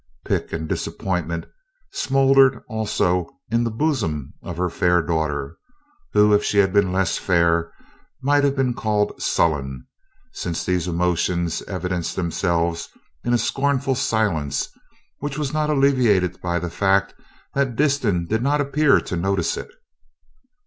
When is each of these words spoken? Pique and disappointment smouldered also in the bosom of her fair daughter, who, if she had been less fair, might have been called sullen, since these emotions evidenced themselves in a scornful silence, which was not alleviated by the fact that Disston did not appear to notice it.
Pique 0.25 0.51
and 0.51 0.67
disappointment 0.67 1.45
smouldered 1.91 2.59
also 2.67 3.29
in 3.51 3.63
the 3.63 3.69
bosom 3.69 4.33
of 4.41 4.57
her 4.57 4.67
fair 4.67 4.99
daughter, 5.03 5.57
who, 6.13 6.33
if 6.33 6.43
she 6.43 6.57
had 6.57 6.73
been 6.73 6.91
less 6.91 7.19
fair, 7.19 7.71
might 8.19 8.43
have 8.43 8.55
been 8.55 8.73
called 8.73 9.21
sullen, 9.21 9.85
since 10.33 10.65
these 10.65 10.87
emotions 10.87 11.61
evidenced 11.67 12.15
themselves 12.15 12.89
in 13.23 13.31
a 13.31 13.37
scornful 13.37 13.93
silence, 13.93 14.69
which 15.19 15.37
was 15.37 15.53
not 15.53 15.69
alleviated 15.69 16.41
by 16.41 16.57
the 16.57 16.71
fact 16.71 17.13
that 17.53 17.75
Disston 17.75 18.25
did 18.25 18.41
not 18.41 18.59
appear 18.59 18.99
to 19.01 19.15
notice 19.15 19.55
it. 19.55 19.69